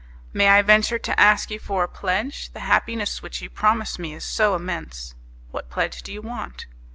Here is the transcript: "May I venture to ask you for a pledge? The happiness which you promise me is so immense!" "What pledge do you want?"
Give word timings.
"May 0.33 0.47
I 0.49 0.63
venture 0.63 0.97
to 0.97 1.19
ask 1.19 1.51
you 1.51 1.59
for 1.59 1.83
a 1.83 1.87
pledge? 1.87 2.51
The 2.53 2.61
happiness 2.61 3.21
which 3.21 3.39
you 3.39 3.51
promise 3.51 3.99
me 3.99 4.15
is 4.15 4.23
so 4.25 4.55
immense!" 4.55 5.13
"What 5.51 5.69
pledge 5.69 6.01
do 6.01 6.11
you 6.11 6.23
want?" 6.23 6.65